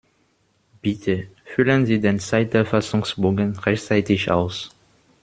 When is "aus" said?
4.31-4.71